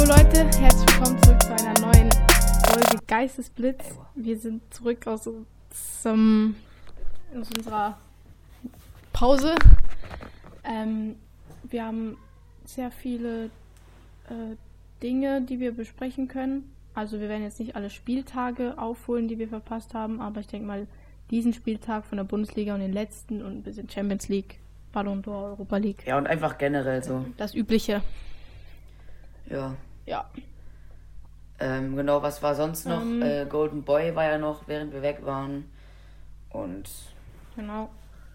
Jo 0.00 0.06
Leute, 0.06 0.46
herzlich 0.58 0.96
willkommen 0.96 1.22
zurück 1.22 1.42
zu 1.42 1.52
einer 1.52 1.78
neuen 1.78 2.10
Folge 2.64 3.04
Geistesblitz. 3.06 3.98
Wir 4.14 4.38
sind 4.38 4.62
zurück 4.72 5.06
aus, 5.06 5.28
zum, 6.02 6.56
aus 7.38 7.50
unserer 7.54 7.98
Pause. 9.12 9.54
Ähm, 10.64 11.16
wir 11.64 11.84
haben 11.84 12.16
sehr 12.64 12.90
viele 12.90 13.46
äh, 14.30 14.56
Dinge, 15.02 15.42
die 15.42 15.60
wir 15.60 15.72
besprechen 15.72 16.28
können. 16.28 16.74
Also 16.94 17.20
wir 17.20 17.28
werden 17.28 17.42
jetzt 17.42 17.60
nicht 17.60 17.76
alle 17.76 17.90
Spieltage 17.90 18.78
aufholen, 18.78 19.28
die 19.28 19.38
wir 19.38 19.48
verpasst 19.48 19.92
haben, 19.92 20.22
aber 20.22 20.40
ich 20.40 20.46
denke 20.46 20.66
mal, 20.66 20.86
diesen 21.30 21.52
Spieltag 21.52 22.06
von 22.06 22.16
der 22.16 22.24
Bundesliga 22.24 22.72
und 22.72 22.80
den 22.80 22.94
letzten 22.94 23.42
und 23.42 23.58
ein 23.58 23.62
bisschen 23.62 23.90
Champions 23.90 24.28
League, 24.28 24.60
Ballon 24.92 25.22
d'Or, 25.22 25.50
Europa 25.50 25.76
League. 25.76 26.06
Ja, 26.06 26.16
und 26.16 26.26
einfach 26.26 26.56
generell 26.56 27.04
so. 27.04 27.26
Das 27.36 27.54
Übliche. 27.54 28.00
Ja. 29.50 29.76
Ja. 30.10 30.24
Ähm, 31.60 31.94
genau, 31.94 32.20
was 32.20 32.42
war 32.42 32.54
sonst 32.56 32.84
noch? 32.86 33.00
Ähm. 33.02 33.22
Äh, 33.22 33.46
Golden 33.46 33.84
Boy 33.84 34.14
war 34.16 34.24
ja 34.24 34.38
noch, 34.38 34.66
während 34.66 34.92
wir 34.92 35.02
weg 35.02 35.24
waren. 35.24 35.70
Und 36.50 36.90
Genau. 37.54 37.88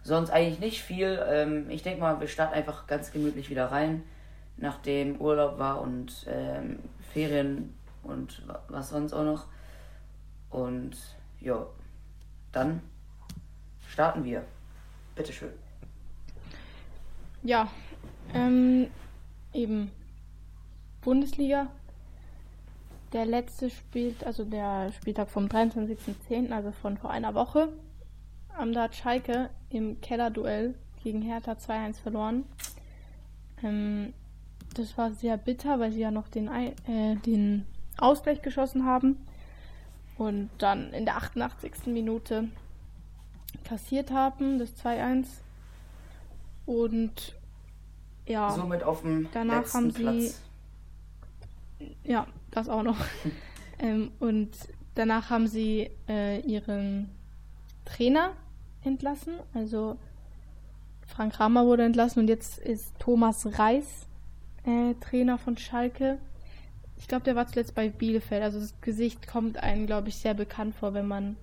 sonst 0.04 0.30
eigentlich 0.30 0.60
nicht 0.60 0.82
viel. 0.82 1.22
Ähm, 1.28 1.70
ich 1.70 1.84
denke 1.84 2.00
mal, 2.00 2.20
wir 2.22 2.30
starten 2.30 2.54
einfach 2.54 2.88
ganz 2.88 3.12
gemütlich 3.12 3.50
wieder 3.50 3.72
rein, 3.72 4.04
nachdem 4.56 5.20
Urlaub 5.20 5.60
war 5.60 5.82
und 5.82 6.26
ähm, 6.30 6.80
Ferien 7.12 7.74
und 8.04 8.48
wa- 8.48 8.62
was 8.70 8.90
sonst 8.90 9.12
auch 9.12 9.26
noch. 9.26 9.48
Und 10.50 10.96
ja, 11.42 11.66
dann 12.54 12.82
starten 13.90 14.24
wir. 14.24 14.46
Bitteschön. 15.16 15.52
Ja, 17.44 17.68
ähm, 18.34 18.88
eben 19.54 19.92
Bundesliga. 21.06 21.68
Der 23.14 23.26
letzte 23.26 23.70
spielt, 23.70 24.26
also 24.26 24.44
der 24.44 24.92
Spieltag 24.92 25.30
vom 25.30 25.46
23.10., 25.46 26.52
also 26.52 26.72
von 26.74 26.98
vor 26.98 27.12
einer 27.12 27.34
Woche. 27.34 27.70
Ähm, 28.60 28.74
da 28.74 28.84
hat 28.84 28.96
Schalke 28.96 29.50
im 29.70 30.02
Kellerduell 30.02 30.74
gegen 31.04 31.22
Hertha 31.22 31.54
2-1 31.54 32.00
verloren. 32.02 32.44
Ähm, 33.64 34.14
das 34.74 34.98
war 34.98 35.12
sehr 35.12 35.38
bitter, 35.38 35.80
weil 35.80 35.92
sie 35.92 36.02
ja 36.02 36.12
noch 36.12 36.28
den, 36.28 36.50
äh, 36.50 37.16
den 37.26 37.66
Ausgleich 37.98 38.42
geschossen 38.42 38.86
haben. 38.86 39.18
Und 40.18 40.50
dann 40.58 40.92
in 40.94 41.06
der 41.06 41.18
88. 41.18 41.88
Minute 41.88 42.50
kassiert 43.64 44.12
haben, 44.12 44.60
das 44.60 44.76
2-1. 44.76 45.28
Und 46.66 47.36
ja. 48.26 48.50
Somit 48.52 48.84
auf 48.84 49.02
dem 49.02 49.30
Danach 49.32 49.72
haben 49.74 49.92
sie- 49.92 50.02
Platz. 50.02 50.42
Ja, 52.06 52.28
das 52.52 52.70
auch 52.70 52.84
noch. 52.84 52.98
ähm, 53.80 54.12
und 54.20 54.52
danach 54.96 55.30
haben 55.30 55.48
sie 55.48 55.90
äh, 56.08 56.40
ihren 56.42 57.10
Trainer 57.86 58.32
entlassen. 58.84 59.34
Also 59.54 59.98
Frank 61.06 61.34
Kramer 61.34 61.66
wurde 61.66 61.84
entlassen 61.84 62.22
und 62.22 62.28
jetzt 62.28 62.60
ist 62.60 62.98
Thomas 63.00 63.60
Reis 63.60 64.08
äh, 64.66 64.94
Trainer 65.00 65.38
von 65.38 65.58
Schalke. 65.58 66.18
Ich 66.98 67.08
glaube, 67.08 67.24
der 67.26 67.36
war 67.36 67.48
zuletzt 67.48 67.76
bei 67.76 67.90
Bielefeld. 67.90 68.42
Also 68.42 68.60
das 68.60 68.74
Gesicht 68.82 69.28
kommt 69.28 69.58
einem, 69.58 69.86
glaube 69.86 70.10
ich, 70.10 70.16
sehr 70.16 70.34
bekannt 70.34 70.76
vor, 70.76 70.94
wenn 70.94 71.08
man. 71.08 71.36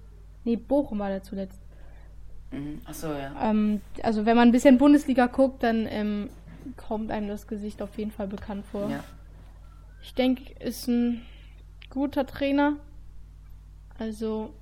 Nee, 0.44 0.56
Bochum 0.56 0.98
war 0.98 1.08
der 1.08 1.22
zuletzt. 1.22 1.60
Mhm. 2.50 2.80
Achso, 2.84 3.12
ja. 3.12 3.50
Ähm, 3.50 3.80
also 4.02 4.26
wenn 4.26 4.36
man 4.36 4.48
ein 4.48 4.52
bisschen 4.52 4.78
Bundesliga 4.78 5.26
guckt, 5.26 5.62
dann 5.62 5.86
ähm, 5.88 6.30
kommt 6.76 7.10
einem 7.10 7.28
das 7.28 7.46
Gesicht 7.46 7.80
auf 7.82 7.96
jeden 7.96 8.10
Fall 8.10 8.26
bekannt 8.26 8.64
vor. 8.66 8.90
ja. 8.90 9.04
Ich 10.02 10.14
denke, 10.14 10.52
ist 10.62 10.88
ein 10.88 11.22
guter 11.90 12.26
Trainer. 12.26 12.74
Also, 13.98 14.52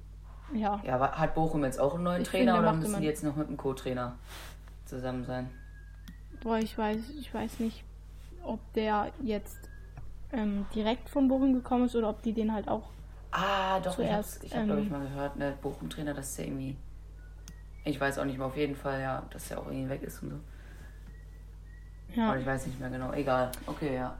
ja. 0.54 0.80
Ja, 0.84 0.94
aber 0.96 1.12
hat 1.12 1.34
Bochum 1.34 1.64
jetzt 1.64 1.80
auch 1.80 1.94
einen 1.94 2.04
neuen 2.04 2.22
Ich 2.22 2.28
Trainer 2.28 2.54
finde, 2.54 2.68
oder 2.68 2.76
müssen 2.76 2.90
immer- 2.90 3.00
die 3.00 3.06
jetzt 3.06 3.24
noch 3.24 3.36
mit 3.36 3.48
dem 3.48 3.56
Co-Trainer 3.56 4.16
zusammen 4.84 5.24
sein? 5.24 5.50
Boah, 6.42 6.58
ich 6.58 6.76
weiß, 6.76 6.98
ich 7.18 7.32
weiß 7.32 7.60
nicht, 7.60 7.84
ob 8.42 8.60
der 8.74 9.12
jetzt 9.22 9.58
ähm, 10.32 10.66
direkt 10.74 11.08
von 11.08 11.28
Bochum 11.28 11.54
gekommen 11.54 11.86
ist 11.86 11.96
oder 11.96 12.08
ob 12.10 12.22
die 12.22 12.32
den 12.32 12.52
halt 12.52 12.68
auch. 12.68 12.88
Ah, 13.32 13.80
doch, 13.80 13.94
Zuerst, 13.94 14.44
ich 14.44 14.54
habe, 14.54 14.54
ich 14.54 14.54
hab, 14.56 14.64
glaube 14.66 14.80
ich, 14.80 14.86
ähm, 14.86 14.92
mal 14.92 15.02
gehört, 15.08 15.36
ne, 15.36 15.54
Bochum-Trainer, 15.62 16.14
dass 16.14 16.36
der 16.36 16.46
irgendwie. 16.46 16.76
Ich 17.84 18.00
weiß 18.00 18.18
auch 18.18 18.24
nicht 18.24 18.38
mehr, 18.38 18.46
auf 18.46 18.56
jeden 18.56 18.76
Fall, 18.76 19.00
ja, 19.00 19.22
dass 19.30 19.48
der 19.48 19.58
auch 19.60 19.66
irgendwie 19.66 19.88
weg 19.88 20.02
ist 20.02 20.22
und 20.22 20.30
so. 20.30 20.36
Ja. 22.14 22.30
Aber 22.30 22.38
ich 22.38 22.46
weiß 22.46 22.66
nicht 22.66 22.78
mehr 22.80 22.90
genau. 22.90 23.12
Egal. 23.12 23.50
Okay, 23.66 23.94
ja. 23.94 24.16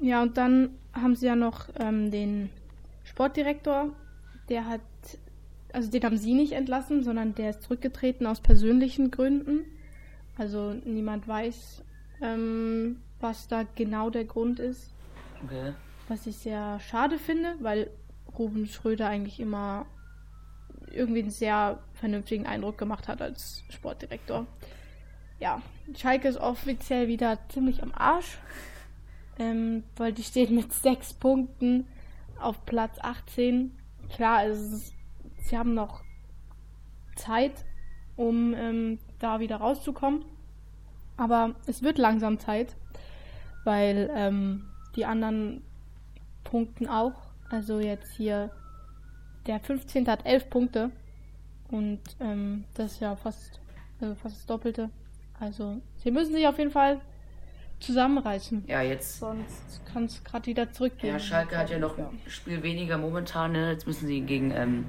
Ja, 0.00 0.22
und 0.22 0.36
dann 0.36 0.70
haben 0.92 1.16
sie 1.16 1.26
ja 1.26 1.36
noch 1.36 1.68
ähm, 1.78 2.10
den 2.10 2.50
Sportdirektor, 3.04 3.90
der 4.48 4.66
hat, 4.66 4.80
also 5.72 5.90
den 5.90 6.02
haben 6.04 6.18
sie 6.18 6.34
nicht 6.34 6.52
entlassen, 6.52 7.02
sondern 7.02 7.34
der 7.34 7.50
ist 7.50 7.62
zurückgetreten 7.62 8.26
aus 8.26 8.40
persönlichen 8.40 9.10
Gründen. 9.10 9.64
Also 10.38 10.74
niemand 10.84 11.26
weiß, 11.26 11.82
ähm, 12.20 13.00
was 13.20 13.48
da 13.48 13.64
genau 13.74 14.10
der 14.10 14.24
Grund 14.24 14.60
ist. 14.60 14.92
Okay. 15.44 15.72
Was 16.08 16.26
ich 16.26 16.36
sehr 16.36 16.78
schade 16.80 17.18
finde, 17.18 17.54
weil 17.60 17.90
Ruben 18.38 18.66
Schröder 18.66 19.08
eigentlich 19.08 19.40
immer 19.40 19.86
irgendwie 20.92 21.22
einen 21.22 21.30
sehr 21.30 21.78
vernünftigen 21.94 22.46
Eindruck 22.46 22.78
gemacht 22.78 23.08
hat 23.08 23.22
als 23.22 23.62
Sportdirektor. 23.70 24.46
Ja, 25.40 25.60
Schalke 25.96 26.28
ist 26.28 26.38
offiziell 26.38 27.08
wieder 27.08 27.38
ziemlich 27.48 27.82
am 27.82 27.92
Arsch, 27.92 28.38
ähm, 29.38 29.84
weil 29.96 30.12
die 30.12 30.22
stehen 30.22 30.54
mit 30.54 30.72
sechs 30.72 31.12
Punkten 31.12 31.86
auf 32.40 32.64
Platz 32.66 32.98
18. 33.00 33.72
Klar, 34.08 34.46
ist, 34.46 34.94
sie 35.42 35.58
haben 35.58 35.74
noch 35.74 36.02
Zeit, 37.16 37.64
um 38.16 38.54
ähm, 38.54 38.98
da 39.18 39.40
wieder 39.40 39.56
rauszukommen. 39.56 40.24
Aber 41.16 41.54
es 41.66 41.82
wird 41.82 41.98
langsam 41.98 42.38
Zeit, 42.38 42.76
weil 43.64 44.10
ähm, 44.14 44.68
die 44.96 45.06
anderen 45.06 45.62
punkten 46.44 46.88
auch. 46.88 47.14
Also 47.50 47.80
jetzt 47.80 48.12
hier 48.14 48.50
der 49.46 49.60
15. 49.60 50.08
hat 50.08 50.26
11 50.26 50.50
Punkte 50.50 50.90
und 51.68 52.00
ähm, 52.20 52.64
das 52.74 52.92
ist 52.92 53.00
ja 53.00 53.16
fast, 53.16 53.60
also 54.00 54.14
fast 54.14 54.36
das 54.36 54.46
Doppelte. 54.46 54.90
Also 55.38 55.80
sie 55.96 56.10
müssen 56.10 56.32
sich 56.32 56.46
auf 56.46 56.58
jeden 56.58 56.70
Fall 56.70 57.00
zusammenreißen. 57.80 58.64
Ja, 58.66 58.82
jetzt. 58.82 59.18
Sonst 59.18 59.80
kann 59.92 60.04
es 60.04 60.22
gerade 60.24 60.46
wieder 60.46 60.72
zurückgehen. 60.72 61.12
Ja, 61.14 61.18
Schalke 61.18 61.56
hat 61.58 61.70
ja 61.70 61.78
noch 61.78 61.96
ein 61.98 62.18
Spiel 62.26 62.62
weniger 62.62 62.98
momentan, 62.98 63.52
ne? 63.52 63.72
Jetzt 63.72 63.86
müssen 63.86 64.06
sie 64.06 64.20
gegen 64.22 64.50
ähm, 64.50 64.86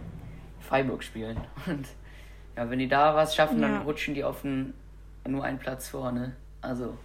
Freiburg 0.60 1.04
spielen. 1.04 1.38
Und 1.68 1.88
ja, 2.56 2.70
wenn 2.70 2.80
die 2.80 2.88
da 2.88 3.16
was 3.16 3.36
schaffen, 3.36 3.62
Ja. 3.62 3.68
dann 3.68 3.82
rutschen 3.84 4.14
die 4.14 4.24
auf 4.24 4.44
einen, 4.46 4.74
nur 5.28 5.44
einen 5.44 5.60
Platz 5.60 5.90
vorne. 5.90 6.36
Also, 6.62 6.98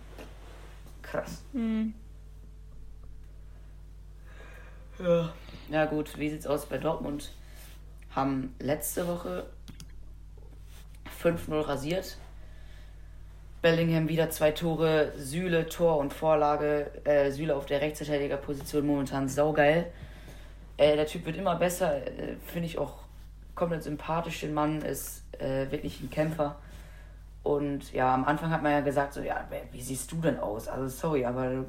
krass. 1.02 1.42
Mhm. 1.52 1.94
Ja. 4.98 5.32
Ja 5.70 5.84
gut, 5.86 6.18
wie 6.18 6.28
sieht's 6.30 6.46
aus 6.46 6.66
bei 6.66 6.78
Dortmund? 6.78 7.32
Haben 8.10 8.54
letzte 8.58 9.06
Woche 9.08 9.46
5-0 11.22 11.66
rasiert. 11.66 12.18
Bellingham 13.62 14.08
wieder 14.08 14.28
zwei 14.28 14.50
Tore, 14.50 15.12
Süle 15.16 15.68
Tor 15.68 15.98
und 15.98 16.12
Vorlage. 16.12 16.90
Äh, 17.04 17.30
Süle 17.30 17.54
auf 17.54 17.64
der 17.64 17.80
Rechtsverteidigerposition 17.80 18.84
momentan 18.84 19.28
saugeil. 19.28 19.86
Äh, 20.76 20.96
der 20.96 21.06
Typ 21.06 21.24
wird 21.26 21.36
immer 21.36 21.54
besser, 21.54 22.04
äh, 22.04 22.34
finde 22.44 22.66
ich 22.66 22.76
auch 22.76 22.94
komplett 23.54 23.84
sympathisch. 23.84 24.40
Den 24.40 24.52
Mann 24.52 24.82
ist 24.82 25.22
äh, 25.38 25.70
wirklich 25.70 26.00
ein 26.00 26.10
Kämpfer. 26.10 26.56
Und 27.44 27.92
ja, 27.92 28.12
am 28.12 28.24
Anfang 28.24 28.50
hat 28.50 28.64
man 28.64 28.72
ja 28.72 28.80
gesagt, 28.80 29.14
so, 29.14 29.20
ja, 29.20 29.46
wie 29.70 29.80
siehst 29.80 30.10
du 30.10 30.16
denn 30.16 30.40
aus? 30.40 30.66
Also 30.66 30.88
sorry, 30.88 31.24
aber 31.24 31.64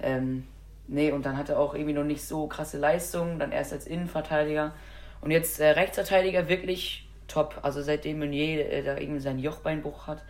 ähm, 0.00 0.46
nee, 0.86 1.10
und 1.10 1.26
dann 1.26 1.36
hat 1.36 1.48
er 1.48 1.58
auch 1.58 1.74
irgendwie 1.74 1.92
noch 1.94 2.04
nicht 2.04 2.24
so 2.24 2.46
krasse 2.46 2.78
Leistungen, 2.78 3.40
dann 3.40 3.50
erst 3.50 3.72
als 3.72 3.88
Innenverteidiger. 3.88 4.74
Und 5.22 5.32
jetzt 5.32 5.58
äh, 5.58 5.70
Rechtsverteidiger 5.70 6.48
wirklich 6.48 7.08
top. 7.26 7.58
Also 7.62 7.82
seitdem 7.82 8.20
Meunier 8.20 8.70
äh, 8.70 8.84
da 8.84 8.96
irgendwie 8.96 9.20
seinen 9.20 9.40
Jochbeinbruch 9.40 10.06
hat, 10.06 10.22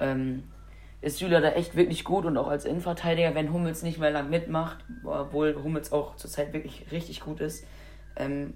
ähm, 0.00 0.44
ist 1.00 1.18
Süle 1.18 1.40
da 1.40 1.50
echt 1.50 1.76
wirklich 1.76 2.04
gut 2.04 2.24
und 2.24 2.36
auch 2.36 2.48
als 2.48 2.64
Innenverteidiger, 2.64 3.34
wenn 3.34 3.52
Hummels 3.52 3.82
nicht 3.82 3.98
mehr 3.98 4.10
lang 4.10 4.30
mitmacht, 4.30 4.78
obwohl 5.04 5.54
Hummels 5.62 5.92
auch 5.92 6.16
zurzeit 6.16 6.52
wirklich 6.52 6.86
richtig 6.90 7.20
gut 7.20 7.40
ist, 7.40 7.64
ähm, 8.16 8.54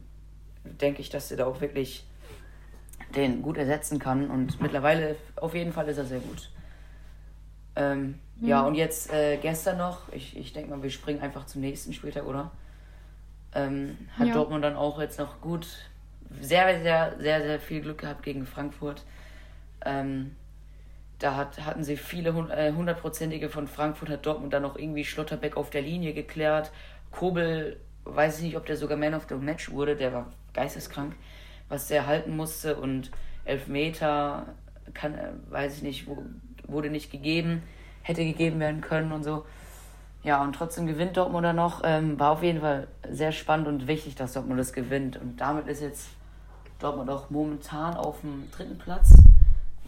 denke 0.64 1.00
ich, 1.00 1.10
dass 1.10 1.30
er 1.30 1.36
da 1.36 1.46
auch 1.46 1.60
wirklich 1.60 2.04
den 3.14 3.42
gut 3.42 3.56
ersetzen 3.56 3.98
kann 3.98 4.30
und 4.30 4.60
mittlerweile 4.60 5.16
auf 5.36 5.54
jeden 5.54 5.72
Fall 5.72 5.88
ist 5.88 5.98
er 5.98 6.04
sehr 6.04 6.20
gut. 6.20 6.50
Ähm, 7.76 8.18
Ja, 8.40 8.62
und 8.66 8.74
jetzt 8.74 9.12
äh, 9.12 9.36
gestern 9.36 9.78
noch, 9.78 10.12
ich, 10.12 10.36
ich 10.36 10.52
denke 10.52 10.70
mal, 10.70 10.82
wir 10.82 10.90
springen 10.90 11.20
einfach 11.20 11.46
zum 11.46 11.60
nächsten 11.60 11.92
Spieltag, 11.92 12.26
oder? 12.26 12.50
Ähm, 13.54 13.98
hat 14.18 14.28
Ja. 14.28 14.34
Dortmund 14.34 14.64
dann 14.64 14.76
auch 14.76 15.00
jetzt 15.00 15.18
noch 15.18 15.40
gut, 15.40 15.66
sehr, 16.40 16.80
sehr, 16.82 17.16
sehr, 17.18 17.42
sehr 17.42 17.60
viel 17.60 17.80
Glück 17.80 17.98
gehabt 17.98 18.22
gegen 18.22 18.46
Frankfurt. 18.46 19.04
Ähm, 19.84 20.36
Da 21.20 21.36
hat, 21.36 21.64
hatten 21.64 21.84
sie 21.84 21.96
viele 21.96 22.30
äh, 22.50 22.72
hundertprozentige 22.72 23.50
von 23.50 23.68
Frankfurt, 23.68 24.08
hat 24.08 24.24
Dortmund 24.24 24.54
dann 24.54 24.62
noch 24.62 24.76
irgendwie 24.76 25.04
Schlotterbeck 25.04 25.56
auf 25.56 25.68
der 25.68 25.82
Linie 25.82 26.14
geklärt. 26.14 26.72
Kobel, 27.10 27.78
weiß 28.04 28.38
ich 28.38 28.44
nicht, 28.44 28.56
ob 28.56 28.64
der 28.64 28.78
sogar 28.78 28.96
Man 28.96 29.14
of 29.14 29.26
the 29.28 29.34
Match 29.34 29.70
wurde, 29.70 29.96
der 29.96 30.14
war 30.14 30.32
geisteskrank, 30.54 31.14
was 31.68 31.88
der 31.88 32.06
halten 32.06 32.34
musste 32.34 32.76
und 32.76 33.10
Elfmeter, 33.44 34.46
kann, 34.94 35.14
äh, 35.14 35.28
weiß 35.50 35.76
ich 35.76 35.82
nicht, 35.82 36.06
wurde 36.66 36.88
nicht 36.88 37.12
gegeben, 37.12 37.62
hätte 38.02 38.24
gegeben 38.24 38.58
werden 38.58 38.80
können 38.80 39.12
und 39.12 39.22
so. 39.22 39.44
Ja, 40.22 40.42
und 40.42 40.54
trotzdem 40.54 40.86
gewinnt 40.86 41.18
Dortmund 41.18 41.44
dann 41.44 41.56
noch. 41.56 41.82
Ähm, 41.84 42.18
war 42.18 42.32
auf 42.32 42.42
jeden 42.42 42.60
Fall 42.60 42.88
sehr 43.10 43.32
spannend 43.32 43.68
und 43.68 43.86
wichtig, 43.86 44.14
dass 44.14 44.32
Dortmund 44.32 44.58
das 44.58 44.72
gewinnt. 44.72 45.18
Und 45.20 45.38
damit 45.38 45.66
ist 45.66 45.82
jetzt 45.82 46.08
Dortmund 46.78 47.10
auch 47.10 47.28
momentan 47.28 47.94
auf 47.94 48.20
dem 48.20 48.50
dritten 48.50 48.78
Platz 48.78 49.14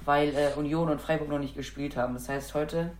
weil 0.05 0.35
äh, 0.35 0.53
Union 0.57 0.89
und 0.89 1.01
Freiburg 1.01 1.29
noch 1.29 1.39
nicht 1.39 1.57
gespielt 1.57 1.97
haben. 1.97 2.15
Das 2.15 2.29
heißt, 2.29 2.55
heute 2.55 2.93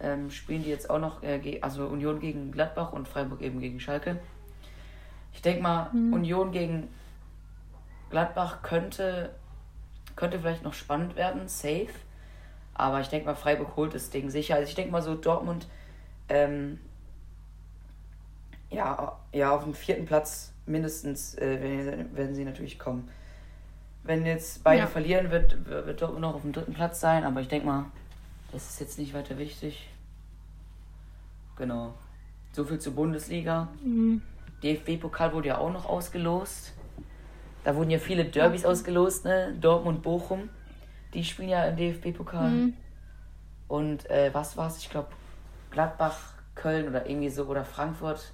ähm, 0.00 0.30
spielen 0.30 0.62
die 0.62 0.70
jetzt 0.70 0.90
auch 0.90 0.98
noch, 0.98 1.22
äh, 1.22 1.58
also 1.60 1.86
Union 1.86 2.20
gegen 2.20 2.52
Gladbach 2.52 2.92
und 2.92 3.08
Freiburg 3.08 3.40
eben 3.42 3.60
gegen 3.60 3.80
Schalke. 3.80 4.18
Ich 5.32 5.42
denke 5.42 5.62
mal, 5.62 5.90
mhm. 5.92 6.12
Union 6.12 6.52
gegen 6.52 6.88
Gladbach 8.10 8.62
könnte, 8.62 9.30
könnte 10.16 10.38
vielleicht 10.38 10.64
noch 10.64 10.74
spannend 10.74 11.16
werden, 11.16 11.48
safe. 11.48 11.88
Aber 12.74 13.00
ich 13.00 13.08
denke 13.08 13.26
mal, 13.26 13.34
Freiburg 13.34 13.76
holt 13.76 13.94
das 13.94 14.10
Ding 14.10 14.30
sicher. 14.30 14.56
Also 14.56 14.68
ich 14.68 14.74
denke 14.74 14.90
mal 14.90 15.02
so, 15.02 15.14
Dortmund, 15.14 15.68
ähm, 16.28 16.80
ja, 18.70 19.18
ja, 19.32 19.50
auf 19.50 19.64
dem 19.64 19.74
vierten 19.74 20.06
Platz 20.06 20.52
mindestens 20.66 21.34
äh, 21.36 22.06
werden 22.12 22.34
sie 22.34 22.44
natürlich 22.44 22.78
kommen. 22.78 23.08
Wenn 24.02 24.24
jetzt 24.24 24.64
beide 24.64 24.82
ja. 24.82 24.86
verlieren, 24.86 25.30
wird, 25.30 25.66
wird 25.66 26.00
Dortmund 26.00 26.22
noch 26.22 26.34
auf 26.34 26.42
dem 26.42 26.52
dritten 26.52 26.72
Platz 26.72 27.00
sein, 27.00 27.24
aber 27.24 27.40
ich 27.40 27.48
denke 27.48 27.66
mal, 27.66 27.86
das 28.52 28.70
ist 28.70 28.80
jetzt 28.80 28.98
nicht 28.98 29.14
weiter 29.14 29.38
wichtig. 29.38 29.88
Genau. 31.56 31.94
So 32.52 32.64
viel 32.64 32.78
zur 32.78 32.94
Bundesliga. 32.94 33.68
Mhm. 33.84 34.22
DFB-Pokal 34.62 35.32
wurde 35.32 35.48
ja 35.48 35.58
auch 35.58 35.72
noch 35.72 35.86
ausgelost. 35.86 36.72
Da 37.64 37.76
wurden 37.76 37.90
ja 37.90 37.98
viele 37.98 38.24
Derbys 38.24 38.62
ja. 38.62 38.70
ausgelost, 38.70 39.24
ne? 39.24 39.54
Dortmund, 39.60 40.02
Bochum. 40.02 40.48
Die 41.12 41.22
spielen 41.24 41.50
ja 41.50 41.64
im 41.66 41.76
DFB-Pokal. 41.76 42.50
Mhm. 42.50 42.74
Und 43.68 44.08
äh, 44.10 44.30
was 44.32 44.56
war's? 44.56 44.78
Ich 44.78 44.90
glaube, 44.90 45.08
Gladbach, 45.70 46.34
Köln 46.54 46.88
oder 46.88 47.08
irgendwie 47.08 47.28
so, 47.28 47.44
oder 47.44 47.64
Frankfurt, 47.64 48.32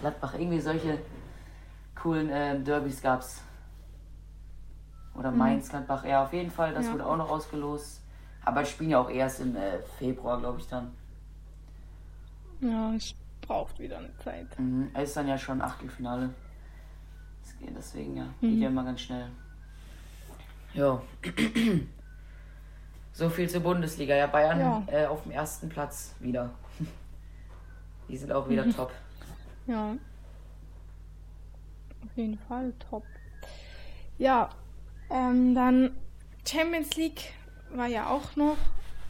Gladbach, 0.00 0.34
irgendwie 0.34 0.60
solche 0.60 0.98
coolen 1.94 2.28
äh, 2.30 2.58
Derbys 2.60 3.00
gab's. 3.00 3.42
Oder 5.14 5.30
mhm. 5.30 5.38
Mainz, 5.38 5.68
Gladbach, 5.68 6.04
ja, 6.04 6.24
auf 6.24 6.32
jeden 6.32 6.50
Fall. 6.50 6.74
Das 6.74 6.86
ja. 6.86 6.92
wurde 6.92 7.06
auch 7.06 7.16
noch 7.16 7.30
ausgelost. 7.30 8.00
Aber 8.44 8.62
ich 8.62 8.70
spiele 8.70 8.90
ja 8.90 9.00
auch 9.00 9.10
erst 9.10 9.40
im 9.40 9.56
äh, 9.56 9.78
Februar, 9.98 10.38
glaube 10.38 10.60
ich, 10.60 10.68
dann. 10.68 10.92
Ja, 12.60 12.94
es 12.94 13.14
braucht 13.40 13.78
wieder 13.78 13.98
eine 13.98 14.16
Zeit. 14.18 14.58
Mhm. 14.58 14.90
Es 14.94 15.10
ist 15.10 15.16
dann 15.16 15.28
ja 15.28 15.38
schon 15.38 15.60
Achtelfinale. 15.60 16.30
Das 17.42 17.58
geht 17.58 17.76
deswegen, 17.76 18.16
ja. 18.16 18.26
Geht 18.40 18.54
mhm. 18.54 18.62
ja 18.62 18.68
immer 18.68 18.84
ganz 18.84 19.00
schnell. 19.00 19.30
Ja. 20.74 21.00
so 23.12 23.30
viel 23.30 23.48
zur 23.48 23.60
Bundesliga. 23.60 24.14
Ja, 24.14 24.26
Bayern 24.26 24.60
ja. 24.60 24.82
Äh, 24.88 25.06
auf 25.06 25.22
dem 25.22 25.32
ersten 25.32 25.68
Platz 25.68 26.14
wieder. 26.20 26.50
Die 28.08 28.16
sind 28.16 28.32
auch 28.32 28.48
wieder 28.48 28.68
top. 28.70 28.92
Ja. 29.66 29.96
Auf 32.04 32.16
jeden 32.16 32.38
Fall 32.38 32.72
top. 32.90 33.04
Ja, 34.18 34.50
ähm, 35.10 35.54
dann 35.54 35.90
Champions 36.46 36.96
League 36.96 37.32
war 37.74 37.86
ja 37.86 38.08
auch 38.08 38.36
noch 38.36 38.56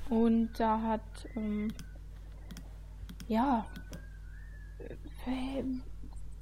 und 0.08 0.50
da 0.58 0.80
hat 0.80 1.00
ähm, 1.36 1.72
ja 3.28 3.66
äh, 5.26 5.62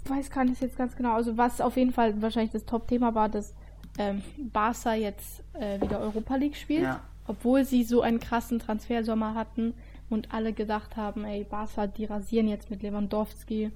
weiß 0.08 0.31
gar 0.31 0.44
nicht 0.44 0.60
jetzt 0.60 0.76
ganz 0.76 0.96
genau. 0.96 1.14
Also 1.14 1.37
was 1.37 1.60
auf 1.60 1.76
jeden 1.76 1.93
Fall 1.93 2.20
wahrscheinlich 2.20 2.52
das 2.52 2.64
Top-Thema 2.64 3.14
war, 3.14 3.28
dass 3.28 3.54
ähm, 3.99 4.22
Barca 4.52 4.94
jetzt 4.94 5.43
äh, 5.55 5.81
wieder 5.81 6.00
Europa 6.00 6.37
League 6.37 6.56
spielt, 6.56 6.82
ja. 6.82 7.00
obwohl 7.26 7.64
sie 7.64 7.84
so 7.84 8.00
einen 8.02 8.20
krassen 8.20 8.58
Transfersommer 8.58 9.34
hatten 9.34 9.75
und 10.10 10.32
alle 10.32 10.52
gedacht 10.52 10.96
haben, 10.96 11.25
ey 11.25 11.44
Barca, 11.44 11.87
die 11.87 12.05
rasieren 12.05 12.48
jetzt 12.48 12.70
mit 12.70 12.82
Lewandowski. 12.82 13.70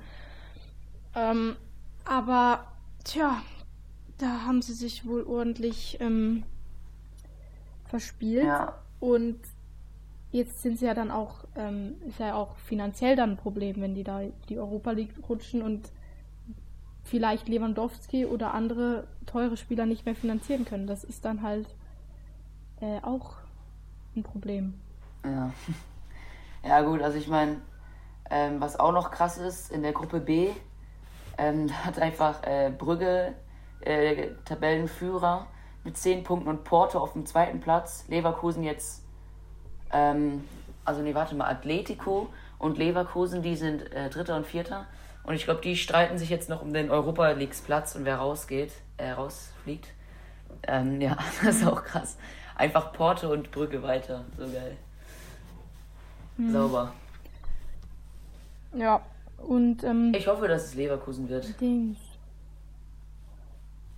Ähm, 1.14 1.56
aber 2.05 2.67
tja, 3.05 3.43
da 4.19 4.47
haben 4.47 4.63
sie 4.63 4.73
sich 4.73 5.07
wohl 5.07 5.23
ordentlich 5.25 5.99
ähm, 6.01 6.45
verspielt. 7.85 8.45
Ja. 8.45 8.75
Und 9.01 9.39
jetzt 10.33 10.63
sind 10.63 10.79
sie 10.79 10.87
ja 10.87 10.95
dann 10.95 11.11
auch, 11.11 11.45
ähm, 11.55 11.97
ist 12.07 12.19
ja 12.19 12.35
auch 12.35 12.57
finanziell 12.57 13.17
dann 13.17 13.33
ein 13.33 13.37
Problem, 13.37 13.81
wenn 13.81 13.95
die 13.95 14.05
da 14.05 14.23
die 14.49 14.59
Europa 14.59 14.93
League 14.93 15.15
rutschen 15.29 15.63
und 15.63 15.91
vielleicht 17.05 17.49
Lewandowski 17.49 18.27
oder 18.27 18.53
andere 18.53 19.07
teure 19.27 19.57
Spieler 19.57 19.87
nicht 19.87 20.07
mehr 20.07 20.17
finanzieren 20.17 20.65
können. 20.65 20.87
Das 20.87 21.05
ist 21.05 21.25
dann 21.25 21.43
halt 21.43 21.69
äh, 22.81 23.01
auch 23.03 23.35
ein 24.15 24.23
Problem. 24.23 24.75
Ja. 25.25 25.53
Ja 26.65 26.81
gut, 26.83 27.01
also 27.01 27.17
ich 27.17 27.29
meine, 27.29 27.61
ähm, 28.29 28.61
was 28.61 28.81
auch 28.81 28.91
noch 28.91 29.13
krass 29.13 29.39
ist, 29.39 29.71
in 29.71 29.83
der 29.83 29.93
Gruppe 29.93 30.19
B 30.19 30.51
ähm, 31.39 31.71
hat 31.85 32.01
einfach 32.01 32.43
äh, 32.43 32.73
Brügge 32.77 33.35
äh, 33.81 34.28
Tabellenführer 34.44 35.46
mit 35.84 35.96
10 35.96 36.25
Punkten 36.25 36.49
und 36.49 36.64
Porto 36.64 36.99
auf 36.99 37.12
dem 37.12 37.26
zweiten 37.26 37.61
Platz. 37.61 38.05
Leverkusen 38.08 38.62
jetzt, 38.62 39.05
ähm, 39.93 40.44
also 40.84 41.02
nee, 41.02 41.14
warte 41.14 41.34
mal, 41.34 41.49
Atletico 41.49 42.28
und 42.58 42.78
Leverkusen, 42.78 43.43
die 43.43 43.56
sind 43.56 43.93
äh, 43.93 44.11
Dritter 44.11 44.37
und 44.37 44.46
Vierter. 44.46 44.87
Und 45.25 45.34
ich 45.34 45.44
glaube, 45.44 45.61
die 45.61 45.76
streiten 45.76 46.19
sich 46.19 46.31
jetzt 46.31 46.49
noch 46.49 46.62
um 46.62 46.73
den 46.73 46.90
Europa 46.90 47.31
Leagues 47.31 47.61
Platz 47.61 47.94
und 47.96 48.05
wer 48.05 48.17
rausgeht, 48.17 48.73
äh, 48.96 49.11
rausfliegt. 49.11 49.88
Ähm, 50.62 51.00
ja, 51.00 51.17
das 51.44 51.56
ist 51.56 51.67
auch 51.67 51.82
krass. 51.82 52.17
Einfach 52.55 52.93
Porto 52.93 53.32
und 53.32 53.50
Brücke 53.50 53.82
weiter. 53.82 54.25
So 54.38 54.44
geil. 54.44 54.76
Hm. 56.37 56.52
Sauber. 56.52 56.93
Ja, 58.75 59.00
und. 59.38 59.84
Ähm, 59.84 60.12
ich 60.14 60.26
hoffe, 60.26 60.49
dass 60.49 60.64
es 60.67 60.75
Leverkusen 60.75 61.29
wird. 61.29 61.61
Dings. 61.61 61.99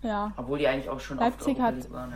Ja. 0.03 0.33
Obwohl 0.37 0.59
die 0.59 0.69
eigentlich 0.69 0.89
auch 0.89 1.01
schon 1.01 1.19
Leipzig 1.19 1.59
hat, 1.61 1.91
waren, 1.91 2.13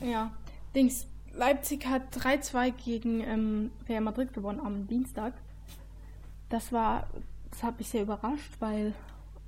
ja. 0.00 0.06
Ja. 0.06 0.30
Dings, 0.74 1.06
Leipzig 1.32 1.86
hat 1.86 2.02
3-2 2.16 2.72
gegen 2.72 3.20
ähm, 3.20 3.70
Real 3.88 4.00
Madrid 4.00 4.32
gewonnen 4.32 4.60
am 4.60 4.86
Dienstag. 4.86 5.34
Das 6.48 6.72
war, 6.72 7.08
das 7.50 7.62
hat 7.62 7.78
mich 7.78 7.88
sehr 7.88 8.02
überrascht, 8.02 8.52
weil 8.60 8.94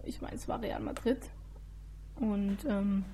ich 0.04 0.20
meine, 0.20 0.36
es 0.36 0.48
war 0.48 0.60
Real 0.60 0.80
Madrid. 0.80 1.18
Und 2.16 2.58
ähm, 2.66 3.04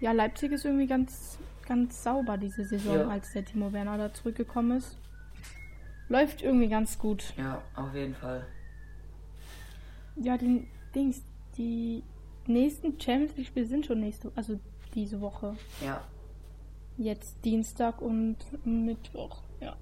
ja, 0.00 0.12
Leipzig 0.12 0.52
ist 0.52 0.64
irgendwie 0.64 0.86
ganz, 0.86 1.38
ganz 1.66 2.02
sauber 2.02 2.36
diese 2.38 2.64
Saison, 2.64 2.96
ja. 2.96 3.08
als 3.08 3.32
der 3.32 3.44
Timo 3.44 3.72
Werner 3.72 3.98
da 3.98 4.12
zurückgekommen 4.12 4.78
ist. 4.78 4.96
Läuft 6.08 6.42
irgendwie 6.42 6.68
ganz 6.68 6.98
gut. 6.98 7.34
Ja, 7.36 7.62
auf 7.74 7.94
jeden 7.94 8.14
Fall. 8.14 8.46
Ja, 10.16 10.38
den 10.38 10.68
Dings, 10.94 11.22
die 11.56 12.04
nächsten 12.48 13.00
Champions 13.00 13.36
League 13.36 13.46
Spiele 13.46 13.66
sind 13.66 13.86
schon 13.86 14.00
nächste, 14.00 14.30
also 14.34 14.58
diese 14.94 15.20
Woche. 15.20 15.56
Ja. 15.84 16.00
Jetzt 16.96 17.44
Dienstag 17.44 18.00
und 18.00 18.36
Mittwoch, 18.64 19.42
ja. 19.60 19.76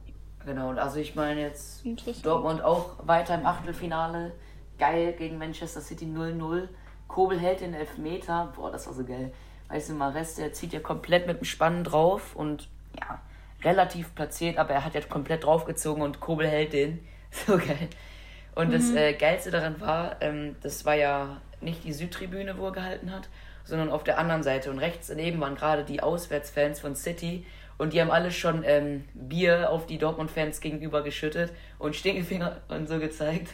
Genau, 0.45 0.71
und 0.71 0.79
also 0.79 0.99
ich 0.99 1.15
meine 1.15 1.41
jetzt 1.41 1.85
Dortmund 2.23 2.63
auch 2.63 3.07
weiter 3.07 3.35
im 3.35 3.47
Achtelfinale. 3.47 4.33
Geil 4.79 5.13
gegen 5.13 5.39
Manchester 5.39 5.81
City 5.81 6.05
0-0. 6.05 6.69
Kobel 7.07 7.39
hält 7.39 7.61
den 7.61 7.75
Elfmeter. 7.75 8.53
Boah, 8.57 8.73
das 8.73 8.87
war 8.87 8.95
so 8.95 9.05
geil. 9.05 9.33
Weißt 9.69 9.91
du, 9.91 9.95
Mares, 9.95 10.35
der 10.35 10.53
zieht 10.53 10.73
ja 10.73 10.81
komplett 10.81 11.27
mit 11.27 11.39
dem 11.39 11.45
Spannen 11.45 11.85
drauf 11.85 12.35
und 12.35 12.69
ja, 12.99 13.21
relativ 13.63 14.15
platziert, 14.15 14.59
aber 14.59 14.75
er 14.75 14.85
hat 14.85 14.95
ja 14.95 15.01
komplett 15.01 15.45
draufgezogen 15.45 16.03
und 16.03 16.21
Kobel 16.21 16.47
hält 16.47 16.73
den. 16.73 17.01
So 17.47 17.57
geil. 17.57 17.89
Und 18.55 18.69
mhm. 18.69 18.73
das 18.73 18.91
äh, 18.93 19.13
Geilste 19.15 19.51
daran 19.51 19.81
war, 19.81 20.23
ähm, 20.23 20.55
das 20.63 20.85
war 20.85 20.95
ja 20.95 21.41
nicht 21.65 21.85
die 21.85 21.93
Südtribüne, 21.93 22.59
wo 22.59 22.67
er 22.67 22.73
gehalten 22.73 23.13
hat, 23.13 23.29
sondern 23.65 23.91
auf 23.91 24.05
der 24.05 24.19
anderen 24.19 24.43
Seite. 24.43 24.71
Und 24.71 24.79
rechts 24.79 25.09
daneben 25.09 25.41
waren 25.41 25.55
gerade 25.55 25.85
die 25.85 26.03
Auswärtsfans 26.03 26.81
von 26.81 26.95
City. 26.95 27.47
Und 27.77 27.93
die 27.93 28.01
haben 28.01 28.11
alle 28.11 28.31
schon 28.31 28.63
ähm, 28.65 29.05
Bier 29.15 29.71
auf 29.71 29.87
die 29.87 29.99
Dortmund-Fans 29.99 30.61
gegenüber 30.61 31.03
geschüttet 31.03 31.53
und 31.79 31.97
Stinkefinger 31.97 32.61
und 32.69 32.89
so 32.89 32.99
gezeigt. 32.99 33.49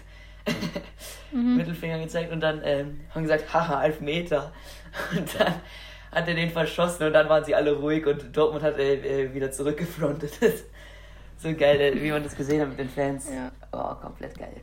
mhm. 1.32 1.56
Mittelfinger 1.56 1.98
gezeigt 1.98 2.32
und 2.32 2.40
dann 2.40 2.60
ähm, 2.64 3.00
haben 3.14 3.22
gesagt, 3.22 3.52
haha, 3.52 3.84
Elfmeter. 3.84 4.52
Und 5.16 5.38
dann 5.38 5.54
hat 6.10 6.26
er 6.26 6.34
den 6.34 6.50
verschossen 6.50 7.06
und 7.06 7.12
dann 7.12 7.28
waren 7.28 7.44
sie 7.44 7.54
alle 7.54 7.74
ruhig 7.74 8.04
und 8.04 8.36
Dortmund 8.36 8.64
hat 8.64 8.76
äh, 8.76 9.32
wieder 9.32 9.52
zurückgefrontet. 9.52 10.32
so 11.38 11.54
geil, 11.54 11.80
äh, 11.80 12.02
wie 12.02 12.10
man 12.10 12.24
das 12.24 12.34
gesehen 12.34 12.60
hat 12.62 12.70
mit 12.70 12.80
den 12.80 12.88
Fans. 12.88 13.30
Ja. 13.32 13.52
Oh, 13.70 13.94
komplett 13.94 14.36
geil 14.36 14.60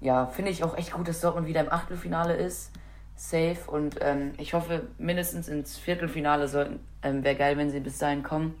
ja, 0.00 0.26
finde 0.26 0.50
ich 0.50 0.64
auch 0.64 0.76
echt 0.76 0.92
gut, 0.92 1.08
dass 1.08 1.20
Dortmund 1.20 1.46
wieder 1.46 1.60
im 1.60 1.72
Achtelfinale 1.72 2.34
ist. 2.34 2.70
Safe. 3.16 3.58
Und 3.66 3.96
ähm, 4.00 4.32
ich 4.38 4.54
hoffe, 4.54 4.84
mindestens 4.98 5.48
ins 5.48 5.76
Viertelfinale 5.76 6.48
sollten. 6.48 6.80
Ähm, 7.02 7.22
Wäre 7.22 7.36
geil, 7.36 7.56
wenn 7.56 7.70
sie 7.70 7.80
bis 7.80 7.98
dahin 7.98 8.22
kommen. 8.22 8.54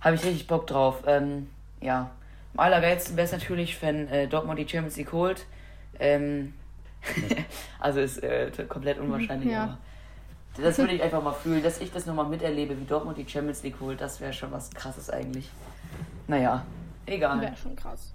habe 0.00 0.16
ich 0.16 0.24
richtig 0.24 0.46
Bock 0.46 0.66
drauf. 0.66 1.02
Ähm, 1.06 1.48
ja, 1.80 2.10
am 2.54 2.60
allergeilsten 2.60 3.16
wäre 3.16 3.26
es 3.26 3.32
natürlich, 3.32 3.80
wenn 3.82 4.08
äh, 4.08 4.28
Dortmund 4.28 4.58
die 4.58 4.68
Champions 4.68 4.96
League 4.96 5.12
holt. 5.12 5.44
Ähm, 5.98 6.54
also 7.78 8.00
ist 8.00 8.22
äh, 8.22 8.50
komplett 8.68 8.98
unwahrscheinlich, 8.98 9.52
ja. 9.52 9.64
aber 9.64 9.78
das 10.64 10.78
würde 10.78 10.94
ich 10.94 11.02
einfach 11.02 11.22
mal 11.22 11.32
fühlen, 11.32 11.62
dass 11.62 11.80
ich 11.80 11.92
das 11.92 12.06
nochmal 12.06 12.26
miterlebe, 12.26 12.78
wie 12.80 12.84
Dortmund 12.84 13.18
die 13.18 13.28
Champions 13.28 13.62
League 13.62 13.78
holt. 13.80 14.00
Das 14.00 14.20
wäre 14.20 14.32
schon 14.32 14.50
was 14.52 14.70
krasses 14.70 15.10
eigentlich. 15.10 15.50
Naja, 16.26 16.64
egal. 17.04 17.42
Wäre 17.42 17.56
schon 17.56 17.76
krass. 17.76 18.12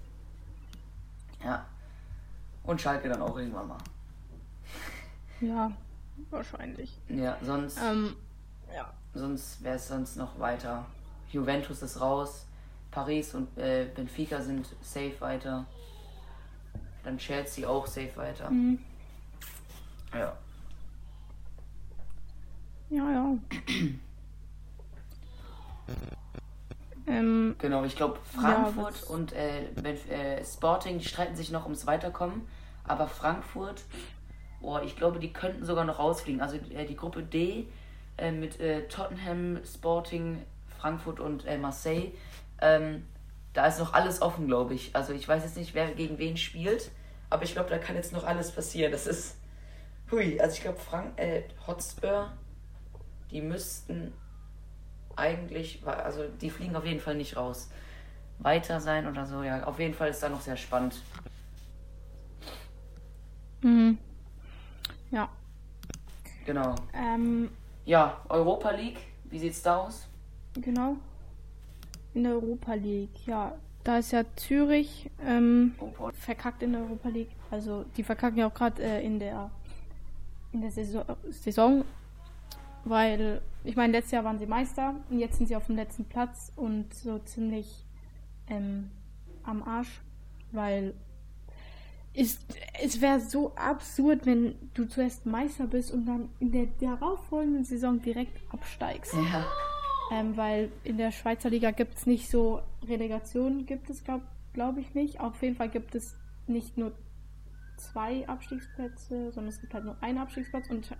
Ja. 1.44 1.64
Und 2.64 2.80
Schalke 2.80 3.08
dann 3.08 3.22
auch 3.22 3.36
irgendwann 3.36 3.68
mal. 3.68 3.78
Ja, 5.40 5.72
wahrscheinlich. 6.30 6.98
Ja, 7.08 7.36
sonst. 7.42 7.78
Ähm, 7.82 8.14
ja. 8.74 8.92
Sonst 9.14 9.62
wäre 9.62 9.76
es 9.76 9.88
sonst 9.88 10.16
noch 10.16 10.38
weiter. 10.38 10.86
Juventus 11.30 11.82
ist 11.82 12.00
raus. 12.00 12.46
Paris 12.90 13.34
und 13.34 13.56
äh, 13.58 13.88
Benfica 13.94 14.40
sind 14.40 14.66
safe 14.82 15.20
weiter. 15.20 15.66
Dann 17.02 17.18
Chelsea 17.18 17.68
auch 17.68 17.86
safe 17.86 18.16
weiter. 18.16 18.50
Mhm. 18.50 18.78
Ja. 20.12 20.36
Ja, 22.90 23.10
ja. 23.10 23.38
ähm, 27.12 27.54
genau, 27.58 27.84
ich 27.84 27.96
glaube 27.96 28.18
Frankfurt 28.34 29.02
ja, 29.02 29.06
und 29.08 29.32
äh, 29.32 29.64
äh, 29.64 30.44
Sporting, 30.44 30.98
die 30.98 31.04
streiten 31.04 31.36
sich 31.36 31.50
noch 31.50 31.64
ums 31.64 31.86
Weiterkommen. 31.86 32.42
Aber 32.84 33.06
Frankfurt, 33.06 33.82
oh, 34.60 34.78
ich 34.84 34.96
glaube, 34.96 35.18
die 35.18 35.32
könnten 35.32 35.64
sogar 35.64 35.84
noch 35.84 35.98
rausfliegen. 35.98 36.40
Also 36.40 36.56
äh, 36.74 36.84
die 36.84 36.96
Gruppe 36.96 37.22
D 37.22 37.68
äh, 38.18 38.32
mit 38.32 38.60
äh, 38.60 38.88
Tottenham, 38.88 39.60
Sporting, 39.64 40.42
Frankfurt 40.78 41.20
und 41.20 41.46
äh, 41.46 41.58
Marseille. 41.58 42.12
Ähm, 42.60 43.06
da 43.52 43.66
ist 43.66 43.78
noch 43.78 43.92
alles 43.92 44.22
offen, 44.22 44.46
glaube 44.46 44.74
ich. 44.74 44.94
Also 44.96 45.12
ich 45.12 45.28
weiß 45.28 45.44
jetzt 45.44 45.56
nicht, 45.56 45.74
wer 45.74 45.92
gegen 45.92 46.18
wen 46.18 46.36
spielt, 46.36 46.90
aber 47.30 47.44
ich 47.44 47.52
glaube, 47.52 47.70
da 47.70 47.78
kann 47.78 47.96
jetzt 47.96 48.12
noch 48.12 48.24
alles 48.24 48.50
passieren. 48.50 48.92
Das 48.92 49.06
ist. 49.06 49.36
Hui, 50.10 50.38
also 50.40 50.54
ich 50.54 50.62
glaube, 50.62 50.78
Frank, 50.78 51.18
äh, 51.18 51.44
Hotspur 51.66 52.30
die 53.32 53.40
müssten 53.40 54.12
eigentlich, 55.16 55.82
also 55.86 56.24
die 56.40 56.50
fliegen 56.50 56.76
auf 56.76 56.84
jeden 56.84 57.00
Fall 57.00 57.14
nicht 57.14 57.36
raus. 57.36 57.70
Weiter 58.38 58.80
sein 58.80 59.06
oder 59.06 59.26
so, 59.26 59.42
ja, 59.42 59.64
auf 59.64 59.78
jeden 59.78 59.94
Fall 59.94 60.10
ist 60.10 60.22
da 60.22 60.28
noch 60.28 60.40
sehr 60.40 60.56
spannend. 60.56 61.00
Mhm. 63.62 63.98
Ja. 65.10 65.28
Genau. 66.44 66.74
Ähm, 66.92 67.50
ja, 67.84 68.20
Europa 68.28 68.70
League, 68.70 68.98
wie 69.24 69.38
sieht's 69.38 69.62
da 69.62 69.76
aus? 69.76 70.08
Genau. 70.54 70.96
In 72.14 72.24
der 72.24 72.32
Europa 72.32 72.74
League, 72.74 73.26
ja. 73.26 73.54
Da 73.84 73.98
ist 73.98 74.12
ja 74.12 74.24
Zürich 74.36 75.10
ähm, 75.24 75.74
oh, 75.80 76.10
verkackt 76.12 76.62
in 76.62 76.72
der 76.72 76.82
Europa 76.82 77.08
League. 77.08 77.30
Also 77.50 77.84
die 77.96 78.04
verkacken 78.04 78.38
ja 78.38 78.46
auch 78.46 78.54
gerade 78.54 78.82
äh, 78.82 79.04
in 79.04 79.18
der 79.18 79.50
in 80.52 80.60
der 80.60 80.70
Saison, 80.70 81.04
Saison 81.30 81.84
weil, 82.84 83.42
ich 83.64 83.76
meine, 83.76 83.92
letztes 83.92 84.12
Jahr 84.12 84.24
waren 84.24 84.38
sie 84.38 84.46
Meister 84.46 84.94
und 85.10 85.18
jetzt 85.18 85.38
sind 85.38 85.46
sie 85.46 85.56
auf 85.56 85.66
dem 85.66 85.76
letzten 85.76 86.04
Platz 86.04 86.52
und 86.56 86.92
so 86.94 87.18
ziemlich 87.20 87.84
ähm, 88.48 88.90
am 89.44 89.62
Arsch, 89.62 90.00
weil 90.50 90.94
ist, 92.14 92.44
es 92.82 93.00
wäre 93.00 93.20
so 93.20 93.54
absurd, 93.56 94.26
wenn 94.26 94.54
du 94.74 94.84
zuerst 94.84 95.24
Meister 95.24 95.66
bist 95.66 95.92
und 95.92 96.04
dann 96.04 96.28
in 96.40 96.52
der 96.52 96.66
darauffolgenden 96.78 97.64
Saison 97.64 98.02
direkt 98.02 98.38
absteigst. 98.52 99.14
Ja. 99.14 99.46
Ähm, 100.12 100.36
weil 100.36 100.70
in 100.84 100.98
der 100.98 101.10
Schweizer 101.10 101.48
Liga 101.48 101.70
gibt 101.70 101.94
es 101.94 102.06
nicht 102.06 102.28
so 102.28 102.60
Relegationen, 102.86 103.64
gibt 103.64 103.88
es, 103.88 104.04
glaube 104.04 104.24
glaub 104.52 104.76
ich 104.76 104.94
nicht. 104.94 105.20
Auf 105.20 105.40
jeden 105.42 105.56
Fall 105.56 105.70
gibt 105.70 105.94
es 105.94 106.14
nicht 106.46 106.76
nur 106.76 106.92
zwei 107.76 108.28
Abstiegsplätze, 108.28 109.32
sondern 109.32 109.48
es 109.48 109.60
gibt 109.60 109.72
halt 109.72 109.84
nur 109.84 109.96
einen 110.02 110.18
Abstiegsplatz 110.18 110.68
und, 110.68 110.94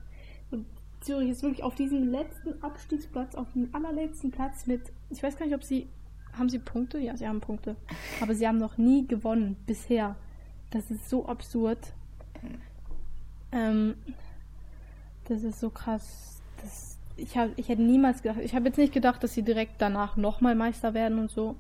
und 0.50 0.64
Zürich 1.02 1.30
ist 1.30 1.42
wirklich 1.42 1.62
auf 1.62 1.74
diesem 1.74 2.10
letzten 2.10 2.62
Abstiegsplatz, 2.62 3.34
auf 3.34 3.52
dem 3.52 3.74
allerletzten 3.74 4.30
Platz 4.30 4.66
mit, 4.66 4.80
ich 5.10 5.22
weiß 5.22 5.36
gar 5.36 5.46
nicht, 5.46 5.54
ob 5.54 5.64
sie, 5.64 5.88
haben 6.32 6.48
sie 6.48 6.58
Punkte? 6.58 6.98
Ja, 6.98 7.16
sie 7.16 7.26
haben 7.26 7.40
Punkte. 7.40 7.76
Aber 8.20 8.34
sie 8.34 8.46
haben 8.46 8.58
noch 8.58 8.78
nie 8.78 9.06
gewonnen, 9.06 9.56
bisher. 9.66 10.16
Das 10.70 10.90
ist 10.90 11.08
so 11.10 11.26
absurd. 11.26 11.78
Ähm, 13.50 13.94
das 15.26 15.42
ist 15.42 15.60
so 15.60 15.70
krass. 15.70 16.40
Das, 16.62 16.98
ich, 17.16 17.36
hab, 17.36 17.50
ich 17.56 17.68
hätte 17.68 17.82
niemals 17.82 18.22
gedacht, 18.22 18.40
ich 18.40 18.54
habe 18.54 18.66
jetzt 18.68 18.78
nicht 18.78 18.94
gedacht, 18.94 19.22
dass 19.22 19.34
sie 19.34 19.42
direkt 19.42 19.74
danach 19.78 20.16
nochmal 20.16 20.54
Meister 20.54 20.94
werden 20.94 21.18
und 21.18 21.30
so. 21.30 21.56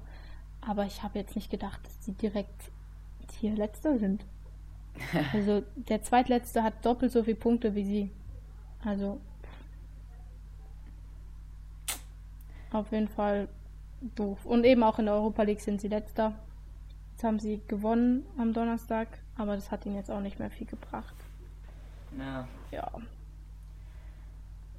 Aber 0.60 0.86
ich 0.86 1.02
habe 1.02 1.18
jetzt 1.18 1.36
nicht 1.36 1.50
gedacht, 1.50 1.80
dass 1.84 2.04
sie 2.04 2.12
direkt 2.12 2.70
hier 3.40 3.54
Letzter 3.54 3.98
sind. 3.98 4.24
Also 5.32 5.62
der 5.76 6.02
Zweitletzte 6.02 6.62
hat 6.62 6.84
doppelt 6.84 7.12
so 7.12 7.24
viele 7.24 7.36
Punkte 7.36 7.74
wie 7.74 7.84
sie. 7.84 8.10
Also 8.84 9.20
Auf 12.72 12.90
jeden 12.90 13.08
Fall 13.08 13.48
doof. 14.14 14.44
Und 14.44 14.64
eben 14.64 14.82
auch 14.82 14.98
in 14.98 15.06
der 15.06 15.14
Europa 15.14 15.42
League 15.42 15.60
sind 15.60 15.80
sie 15.80 15.88
letzter. 15.88 16.34
Jetzt 17.12 17.24
haben 17.24 17.38
sie 17.38 17.60
gewonnen 17.68 18.26
am 18.38 18.52
Donnerstag, 18.52 19.08
aber 19.36 19.54
das 19.54 19.70
hat 19.70 19.86
ihnen 19.86 19.96
jetzt 19.96 20.10
auch 20.10 20.20
nicht 20.20 20.38
mehr 20.38 20.50
viel 20.50 20.66
gebracht. 20.66 21.14
Ja. 22.18 22.48
Ja. 22.70 22.90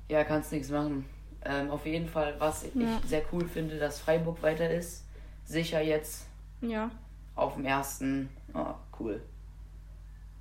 Ja, 0.10 0.24
kannst 0.24 0.52
nichts 0.52 0.70
machen. 0.70 1.06
Ähm, 1.46 1.70
auf 1.70 1.86
jeden 1.86 2.08
Fall, 2.08 2.36
was 2.40 2.64
ich 2.64 2.76
ja. 2.76 3.00
sehr 3.06 3.24
cool 3.32 3.48
finde, 3.48 3.78
dass 3.78 4.00
Freiburg 4.00 4.42
weiter 4.42 4.70
ist. 4.70 5.06
Sicher 5.46 5.82
jetzt. 5.82 6.28
Ja. 6.62 6.90
Auf 7.36 7.56
dem 7.56 7.66
ersten. 7.66 8.30
Oh, 8.54 8.74
cool. 9.00 9.22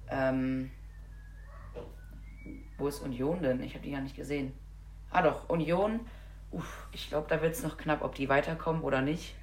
Ähm, 0.08 0.70
wo 2.78 2.88
ist 2.88 3.00
Union 3.00 3.42
denn? 3.42 3.62
Ich 3.62 3.74
habe 3.74 3.84
die 3.84 3.92
gar 3.92 4.00
nicht 4.00 4.16
gesehen. 4.16 4.52
Ah 5.10 5.22
doch, 5.22 5.48
Union 5.48 6.00
Uff, 6.52 6.86
ich 6.92 7.08
glaube, 7.08 7.26
da 7.28 7.40
wird 7.42 7.54
es 7.54 7.62
noch 7.62 7.76
knapp, 7.76 8.02
ob 8.02 8.14
die 8.14 8.28
weiterkommen 8.28 8.82
oder 8.82 9.00
nicht. 9.00 9.34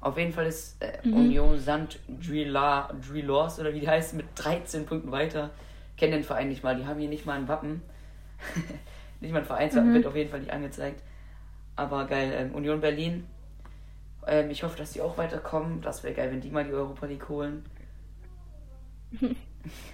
Auf 0.00 0.16
jeden 0.16 0.32
Fall 0.32 0.46
ist 0.46 0.80
äh, 0.80 1.06
mhm. 1.06 1.14
Union 1.14 1.58
Sand 1.58 1.98
Drillors 2.08 3.58
oder 3.58 3.74
wie 3.74 3.80
die 3.80 3.88
heißt 3.88 4.14
mit 4.14 4.26
13 4.36 4.86
Punkten 4.86 5.10
weiter. 5.10 5.50
Kennen 5.96 6.12
den 6.12 6.24
Verein 6.24 6.48
nicht 6.48 6.62
mal, 6.62 6.76
die 6.76 6.86
haben 6.86 7.00
hier 7.00 7.08
nicht 7.08 7.26
mal 7.26 7.36
ein 7.36 7.48
Wappen. 7.48 7.82
nicht 9.20 9.32
mal 9.32 9.40
ein 9.40 9.44
Vereinswappen 9.44 9.90
mhm. 9.90 9.94
wird 9.94 10.06
auf 10.06 10.14
jeden 10.14 10.30
Fall 10.30 10.40
nicht 10.40 10.52
angezeigt. 10.52 11.02
Aber 11.74 12.06
geil, 12.06 12.32
ähm, 12.34 12.54
Union 12.54 12.80
Berlin. 12.80 13.26
Ähm, 14.26 14.50
ich 14.50 14.62
hoffe, 14.62 14.78
dass 14.78 14.92
die 14.92 15.00
auch 15.00 15.18
weiterkommen. 15.18 15.80
Das 15.80 16.04
wäre 16.04 16.14
geil, 16.14 16.30
wenn 16.30 16.40
die 16.40 16.50
mal 16.50 16.64
die 16.64 16.72
Europa 16.72 17.06
League 17.06 17.28
holen. 17.28 17.64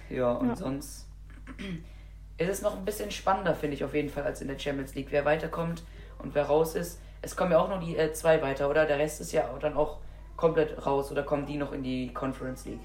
ja, 0.09 0.31
und 0.33 0.49
ja. 0.49 0.55
sonst 0.55 1.07
ist 2.37 2.49
es 2.49 2.61
noch 2.61 2.77
ein 2.77 2.85
bisschen 2.85 3.11
spannender, 3.11 3.55
finde 3.55 3.75
ich 3.75 3.83
auf 3.83 3.93
jeden 3.93 4.09
Fall, 4.09 4.23
als 4.23 4.41
in 4.41 4.47
der 4.47 4.59
Champions 4.59 4.93
League. 4.93 5.07
Wer 5.09 5.25
weiterkommt, 5.25 5.83
und 6.19 6.35
wer 6.35 6.45
raus 6.45 6.75
ist, 6.75 6.99
es 7.21 7.35
kommen 7.35 7.51
ja 7.51 7.59
auch 7.59 7.69
nur 7.69 7.79
die 7.79 7.97
äh, 7.97 8.13
zwei 8.13 8.41
weiter, 8.41 8.69
oder? 8.69 8.85
Der 8.85 8.99
Rest 8.99 9.21
ist 9.21 9.31
ja 9.31 9.49
dann 9.59 9.75
auch 9.75 9.97
komplett 10.37 10.85
raus 10.85 11.11
oder 11.11 11.23
kommen 11.23 11.45
die 11.45 11.57
noch 11.57 11.71
in 11.71 11.83
die 11.83 12.13
Conference 12.13 12.65
League? 12.65 12.81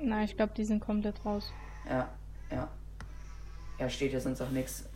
Nein, 0.00 0.24
ich 0.24 0.36
glaube, 0.36 0.52
die 0.56 0.64
sind 0.64 0.80
komplett 0.80 1.24
raus. 1.24 1.52
Ja, 1.88 2.08
ja. 2.50 2.68
Ja, 3.78 3.88
steht 3.88 4.12
ja 4.12 4.20
sonst 4.20 4.40
auch 4.40 4.50
nichts. 4.50 4.88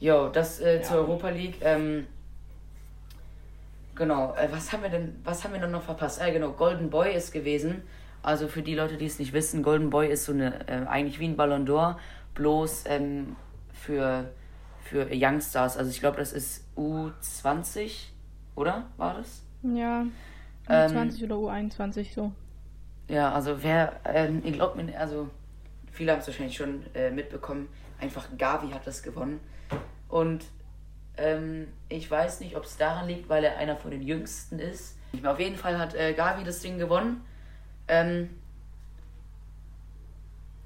Jo, 0.00 0.28
das 0.28 0.60
äh, 0.60 0.76
ja. 0.76 0.82
zur 0.82 0.98
Europa 0.98 1.30
League. 1.30 1.56
Ähm, 1.62 2.06
genau, 3.94 4.34
äh, 4.34 4.48
was 4.50 4.72
haben 4.72 4.82
wir 4.82 4.90
denn, 4.90 5.20
was 5.24 5.42
haben 5.44 5.52
wir 5.52 5.60
denn 5.60 5.70
noch 5.70 5.82
verpasst? 5.82 6.20
Äh, 6.20 6.32
genau, 6.32 6.52
Golden 6.52 6.90
Boy 6.90 7.14
ist 7.14 7.32
gewesen. 7.32 7.82
Also 8.22 8.48
für 8.48 8.62
die 8.62 8.74
Leute, 8.74 8.96
die 8.96 9.06
es 9.06 9.18
nicht 9.18 9.32
wissen, 9.32 9.62
Golden 9.62 9.90
Boy 9.90 10.08
ist 10.08 10.24
so 10.24 10.32
eine, 10.32 10.68
äh, 10.68 10.86
eigentlich 10.86 11.18
wie 11.20 11.28
ein 11.28 11.36
Ballon 11.36 11.66
d'Or, 11.66 11.96
bloß 12.34 12.84
ähm, 12.86 13.36
für 13.72 14.30
für 14.86 15.08
Youngstars. 15.12 15.76
Also 15.76 15.90
ich 15.90 16.00
glaube, 16.00 16.18
das 16.18 16.32
ist 16.32 16.64
U20, 16.76 18.08
oder? 18.54 18.86
War 18.96 19.14
das? 19.14 19.42
Ja, 19.62 20.06
U20 20.68 21.18
ähm, 21.18 21.24
oder 21.24 21.36
U21 21.36 22.14
so. 22.14 22.32
Ja, 23.08 23.32
also 23.32 23.62
wer, 23.62 24.00
ähm, 24.04 24.42
ich 24.44 24.54
glaube, 24.54 24.82
also 24.98 25.30
viele 25.92 26.12
haben 26.12 26.20
es 26.20 26.26
wahrscheinlich 26.26 26.56
schon 26.56 26.82
äh, 26.94 27.10
mitbekommen, 27.10 27.68
einfach 28.00 28.26
Gavi 28.36 28.70
hat 28.70 28.86
das 28.86 29.02
gewonnen. 29.02 29.40
Und 30.08 30.44
ähm, 31.16 31.68
ich 31.88 32.10
weiß 32.10 32.40
nicht, 32.40 32.56
ob 32.56 32.64
es 32.64 32.76
daran 32.76 33.08
liegt, 33.08 33.28
weil 33.28 33.44
er 33.44 33.58
einer 33.58 33.76
von 33.76 33.90
den 33.90 34.02
Jüngsten 34.02 34.58
ist. 34.58 34.96
Auf 35.24 35.40
jeden 35.40 35.56
Fall 35.56 35.78
hat 35.78 35.94
äh, 35.94 36.12
Gavi 36.12 36.44
das 36.44 36.60
Ding 36.60 36.78
gewonnen. 36.78 37.24
Ähm, 37.88 38.30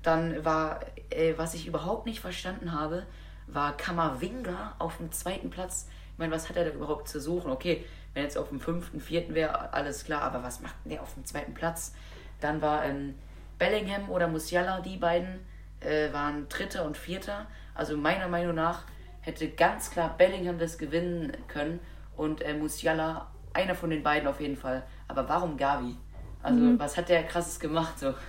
dann 0.02 0.44
war, 0.44 0.80
äh, 1.10 1.34
was 1.36 1.54
ich 1.54 1.66
überhaupt 1.66 2.06
nicht 2.06 2.20
verstanden 2.20 2.72
habe, 2.72 3.06
war 3.54 3.76
Kamavinga 3.76 4.76
auf 4.78 4.96
dem 4.98 5.12
zweiten 5.12 5.50
Platz. 5.50 5.88
Ich 6.12 6.18
meine, 6.18 6.32
was 6.32 6.48
hat 6.48 6.56
er 6.56 6.64
da 6.64 6.70
überhaupt 6.70 7.08
zu 7.08 7.20
suchen? 7.20 7.50
Okay, 7.50 7.84
wenn 8.14 8.22
jetzt 8.24 8.36
auf 8.36 8.48
dem 8.48 8.60
fünften, 8.60 9.00
vierten 9.00 9.34
wäre, 9.34 9.72
alles 9.72 10.04
klar, 10.04 10.22
aber 10.22 10.42
was 10.42 10.60
macht 10.60 10.74
der 10.84 11.02
auf 11.02 11.14
dem 11.14 11.24
zweiten 11.24 11.54
Platz? 11.54 11.94
Dann 12.40 12.60
war 12.60 12.84
ähm, 12.84 13.14
Bellingham 13.58 14.10
oder 14.10 14.28
Musiala, 14.28 14.80
die 14.80 14.96
beiden 14.96 15.40
äh, 15.80 16.12
waren 16.12 16.48
Dritter 16.48 16.84
und 16.84 16.96
Vierter. 16.96 17.46
Also 17.74 17.96
meiner 17.96 18.28
Meinung 18.28 18.54
nach 18.54 18.84
hätte 19.20 19.48
ganz 19.50 19.90
klar 19.90 20.14
Bellingham 20.16 20.58
das 20.58 20.78
gewinnen 20.78 21.32
können 21.48 21.80
und 22.16 22.42
äh, 22.42 22.54
Musiala, 22.54 23.30
einer 23.52 23.74
von 23.74 23.90
den 23.90 24.02
beiden 24.02 24.28
auf 24.28 24.40
jeden 24.40 24.56
Fall. 24.56 24.82
Aber 25.08 25.28
warum 25.28 25.56
Gavi? 25.56 25.96
Also, 26.42 26.58
mhm. 26.58 26.78
was 26.78 26.96
hat 26.96 27.08
der 27.08 27.24
krasses 27.24 27.60
gemacht? 27.60 27.98
So? 27.98 28.14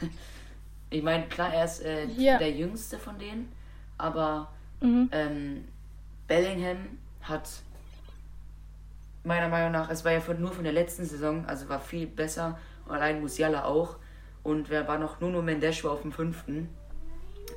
Ich 0.93 1.01
meine, 1.01 1.25
klar, 1.27 1.53
er 1.53 1.63
ist 1.63 1.81
äh, 1.85 2.03
ja. 2.03 2.37
der 2.37 2.51
jüngste 2.51 2.99
von 2.99 3.17
denen, 3.17 3.49
aber 3.97 4.51
mhm. 4.81 5.09
ähm, 5.11 5.63
Bellingham 6.27 6.77
hat 7.21 7.49
meiner 9.23 9.49
Meinung 9.49 9.71
nach, 9.71 9.89
es 9.89 10.03
war 10.03 10.11
ja 10.11 10.19
von, 10.19 10.39
nur 10.39 10.51
von 10.51 10.63
der 10.63 10.73
letzten 10.73 11.05
Saison, 11.05 11.45
also 11.45 11.69
war 11.69 11.79
viel 11.79 12.07
besser. 12.07 12.57
Und 12.85 12.95
allein 12.95 13.21
Musiala 13.21 13.65
auch. 13.65 13.97
Und 14.43 14.69
wer 14.69 14.87
war 14.87 14.97
noch? 14.97 15.19
Nuno 15.19 15.41
Mendes 15.41 15.83
war 15.83 15.91
auf 15.91 16.01
dem 16.01 16.11
fünften. 16.11 16.69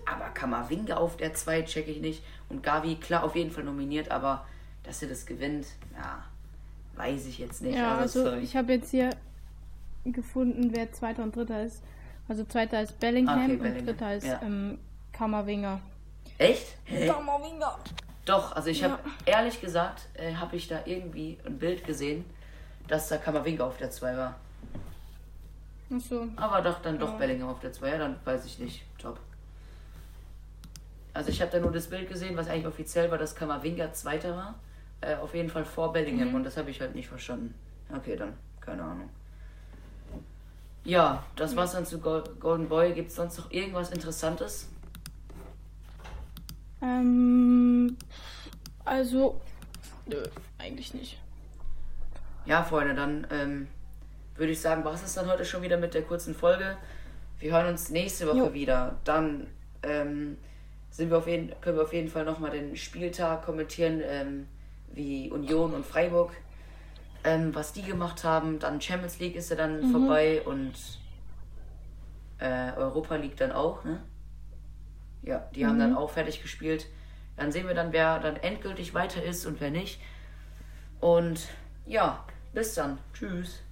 Aber 0.07 0.27
Kamavinga 0.31 0.97
auf 0.97 1.17
der 1.17 1.35
2 1.35 1.63
checke 1.63 1.91
ich 1.91 2.01
nicht. 2.01 2.23
Und 2.49 2.63
Gavi, 2.63 2.97
klar, 2.97 3.25
auf 3.25 3.35
jeden 3.37 3.51
Fall 3.51 3.65
nominiert, 3.65 4.11
aber 4.11 4.47
dass 4.83 5.01
er 5.03 5.09
das 5.09 5.25
gewinnt, 5.25 5.67
ja, 5.97 6.25
weiß 6.97 7.27
ich 7.27 7.39
jetzt 7.39 7.63
nicht. 7.63 7.77
Ja, 7.77 7.97
also, 7.97 8.25
also 8.25 8.37
ich 8.37 8.55
habe 8.55 8.75
jetzt 8.75 8.91
hier 8.91 9.11
gefunden, 10.05 10.71
wer 10.73 10.93
Zweiter 10.93 11.23
und 11.23 11.35
Dritter 11.35 11.65
ist. 11.65 11.83
Also 12.29 12.45
Zweiter 12.45 12.83
ist 12.83 13.01
Bellingham 13.01 13.45
okay, 13.45 13.53
und 13.53 13.59
Bellingham. 13.63 13.87
Dritter 13.87 14.15
ist 14.15 14.27
ja. 14.27 14.43
ähm, 14.43 14.79
Kammerwinger. 15.13 15.81
Echt? 16.39 16.67
Kammerwinger. 16.87 17.79
Doch, 18.25 18.53
also 18.53 18.71
ich 18.71 18.81
ja. 18.81 18.91
habe 18.91 19.03
ehrlich 19.27 19.61
gesagt, 19.61 20.09
äh, 20.15 20.35
habe 20.35 20.57
ich 20.57 20.69
da 20.69 20.81
irgendwie 20.85 21.39
ein 21.45 21.59
Bild 21.59 21.85
gesehen, 21.85 22.25
dass 22.89 23.09
da 23.09 23.19
Kammerwinger 23.19 23.65
auf 23.65 23.77
der 23.77 23.91
2 23.91 24.17
war. 24.17 24.35
Ach 25.95 26.01
so. 26.01 26.27
Aber 26.37 26.63
doch, 26.63 26.81
dann 26.81 26.99
doch 26.99 27.13
ja. 27.13 27.17
Bellingham 27.17 27.51
auf 27.51 27.61
der 27.61 27.73
2, 27.73 27.89
ja, 27.91 27.99
dann 27.99 28.17
weiß 28.25 28.47
ich 28.47 28.59
nicht. 28.59 28.83
Top. 28.99 29.19
Also 31.13 31.31
ich 31.31 31.41
habe 31.41 31.53
da 31.53 31.61
nur 31.61 31.71
das 31.71 31.89
Bild 31.89 32.09
gesehen, 32.09 32.37
was 32.37 32.49
eigentlich 32.49 32.67
offiziell 32.67 33.11
war, 33.11 33.19
dass 33.19 33.35
Kammerwinger 33.35 33.93
Zweiter 33.93 34.35
war. 34.37 34.55
Äh, 35.01 35.17
auf 35.17 35.35
jeden 35.35 35.51
Fall 35.51 35.65
vor 35.65 35.93
Bellingham 35.93 36.31
mhm. 36.31 36.35
und 36.37 36.45
das 36.45 36.57
habe 36.57 36.71
ich 36.71 36.81
halt 36.81 36.95
nicht 36.95 37.09
verstanden. 37.09 37.55
Okay, 37.95 38.17
dann, 38.17 38.33
keine 38.61 38.83
Ahnung. 38.83 39.11
Ja, 40.85 41.23
das 41.37 41.57
war's 41.57 41.73
dann 41.73 41.87
zu 41.87 41.99
Golden 41.99 42.69
Boy. 42.69 42.93
Gibt 42.93 43.11
es 43.11 43.17
sonst 43.17 43.39
noch 43.39 43.51
irgendwas 43.51 43.91
Interessantes? 43.91 44.69
Ähm, 46.85 47.97
also, 48.85 49.41
nö, 50.07 50.23
eigentlich 50.59 50.95
nicht. 50.95 51.19
Ja, 52.45 52.63
Freunde, 52.63 52.95
dann 52.95 53.27
ähm, 53.31 53.69
würde 54.37 54.53
ich 54.53 54.61
sagen, 54.61 54.85
was 54.85 55.03
ist 55.03 55.17
dann 55.17 55.29
heute 55.29 55.45
schon 55.45 55.63
wieder 55.63 55.79
mit 55.79 55.95
der 55.95 56.03
kurzen 56.03 56.35
Folge? 56.35 56.77
Wir 57.39 57.53
hören 57.53 57.69
uns 57.69 57.89
nächste 57.89 58.27
Woche 58.27 58.37
jo. 58.37 58.55
wieder. 58.55 58.99
Dann 59.05 59.47
ähm, 59.83 60.37
sind 60.91 61.11
wir 61.11 61.19
auf 61.19 61.27
jeden, 61.27 61.59
können 61.61 61.77
wir 61.77 61.85
auf 61.85 61.93
jeden 61.93 62.09
Fall 62.09 62.25
nochmal 62.25 62.51
den 62.51 62.77
Spieltag 62.77 63.45
kommentieren, 63.45 64.03
ähm, 64.05 64.47
wie 64.93 65.31
Union 65.31 65.73
und 65.73 65.87
Freiburg 65.87 66.33
ähm, 67.25 67.55
was 67.55 67.73
die 67.73 67.83
gemacht 67.83 68.23
haben. 68.23 68.59
Dann 68.59 68.81
Champions 68.81 69.19
League 69.19 69.35
ist 69.35 69.51
ja 69.51 69.57
dann 69.57 69.81
mhm. 69.81 69.91
vorbei 69.91 70.43
und 70.45 70.75
äh, 72.39 72.73
Europa 72.77 73.17
League 73.17 73.37
dann 73.37 73.53
auch, 73.53 73.85
ne? 73.85 74.01
Ja, 75.25 75.49
die 75.55 75.65
mhm. 75.65 75.69
haben 75.69 75.79
dann 75.79 75.91
mhm. 75.91 75.99
auch 75.99 76.11
fertig 76.11 76.43
gespielt. 76.43 76.87
Dann 77.37 77.51
sehen 77.51 77.67
wir 77.67 77.75
dann, 77.75 77.93
wer 77.93 78.21
dann 78.21 78.37
endgültig 78.37 78.95
weiter 78.95 79.23
ist 79.23 79.47
und 79.47 79.61
wer 79.61 79.71
nicht. 79.71 80.01
Und 81.01 81.49
ja, 81.87 82.25
bis 82.53 82.75
dann. 82.75 82.99
Tschüss. 83.13 83.64